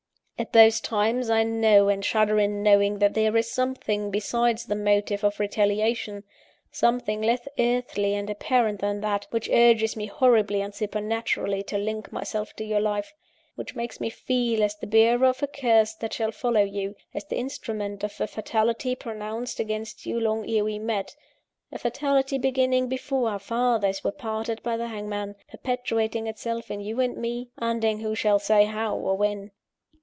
At 0.41 0.53
those 0.53 0.79
times, 0.81 1.29
I 1.29 1.43
know, 1.43 1.87
and 1.87 2.03
shudder 2.03 2.39
in 2.39 2.63
knowing, 2.63 2.97
that 2.97 3.13
there 3.13 3.37
is 3.37 3.51
something 3.51 4.09
besides 4.09 4.65
the 4.65 4.75
motive 4.75 5.23
of 5.23 5.39
retaliation, 5.39 6.23
something 6.71 7.21
less 7.21 7.47
earthly 7.59 8.15
and 8.15 8.27
apparent 8.27 8.79
than 8.79 9.01
that, 9.01 9.27
which 9.29 9.51
urges 9.51 9.95
me 9.95 10.07
horribly 10.07 10.61
and 10.61 10.73
supernaturally 10.73 11.61
to 11.65 11.77
link 11.77 12.11
myself 12.11 12.55
to 12.55 12.63
you 12.63 12.77
for 12.77 12.81
life; 12.81 13.13
which 13.53 13.75
makes 13.75 14.01
me 14.01 14.09
feel 14.09 14.63
as 14.63 14.75
the 14.75 14.87
bearer 14.87 15.25
of 15.27 15.43
a 15.43 15.47
curse 15.47 15.93
that 15.93 16.13
shall 16.13 16.31
follow 16.31 16.63
you; 16.63 16.95
as 17.13 17.23
the 17.25 17.37
instrument 17.37 18.03
of 18.03 18.19
a 18.19 18.25
fatality 18.25 18.95
pronounced 18.95 19.59
against 19.59 20.07
you 20.07 20.19
long 20.19 20.49
ere 20.49 20.63
we 20.63 20.79
met 20.79 21.15
a 21.71 21.77
fatality 21.77 22.39
beginning 22.39 22.87
before 22.87 23.29
our 23.29 23.37
fathers 23.37 24.03
were 24.03 24.11
parted 24.11 24.59
by 24.63 24.75
the 24.75 24.87
hangman; 24.87 25.35
perpetuating 25.51 26.25
itself 26.25 26.71
in 26.71 26.79
you 26.81 26.99
and 26.99 27.15
me; 27.17 27.51
ending 27.61 27.99
who 27.99 28.15
shall 28.15 28.39
say 28.39 28.65
how, 28.65 28.97
or 28.97 29.15
when? 29.15 29.51